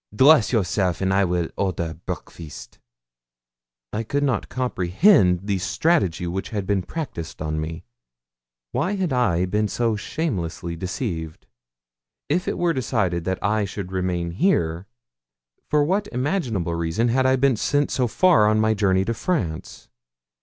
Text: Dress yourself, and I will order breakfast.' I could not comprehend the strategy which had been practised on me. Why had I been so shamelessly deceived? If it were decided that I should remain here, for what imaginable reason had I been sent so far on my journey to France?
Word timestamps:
Dress 0.15 0.51
yourself, 0.51 0.99
and 0.99 1.13
I 1.13 1.23
will 1.25 1.49
order 1.57 1.93
breakfast.' 2.07 2.79
I 3.93 4.01
could 4.01 4.23
not 4.23 4.49
comprehend 4.49 5.41
the 5.43 5.59
strategy 5.59 6.25
which 6.25 6.49
had 6.49 6.65
been 6.65 6.81
practised 6.81 7.39
on 7.39 7.61
me. 7.61 7.83
Why 8.71 8.93
had 8.95 9.13
I 9.13 9.45
been 9.45 9.67
so 9.67 9.95
shamelessly 9.95 10.75
deceived? 10.75 11.45
If 12.29 12.47
it 12.47 12.57
were 12.57 12.73
decided 12.73 13.25
that 13.25 13.43
I 13.43 13.63
should 13.63 13.91
remain 13.91 14.31
here, 14.31 14.87
for 15.69 15.83
what 15.83 16.07
imaginable 16.07 16.73
reason 16.73 17.09
had 17.09 17.27
I 17.27 17.35
been 17.35 17.55
sent 17.55 17.91
so 17.91 18.07
far 18.07 18.47
on 18.47 18.59
my 18.59 18.73
journey 18.73 19.05
to 19.05 19.13
France? 19.13 19.87